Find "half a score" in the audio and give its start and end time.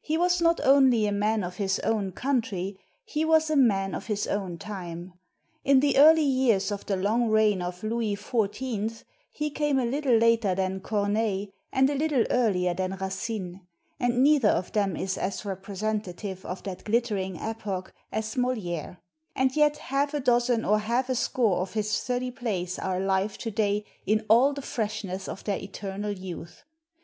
20.78-21.56